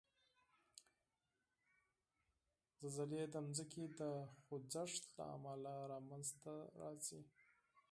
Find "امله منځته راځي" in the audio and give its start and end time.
5.35-7.21